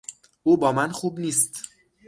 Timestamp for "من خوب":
0.71-1.19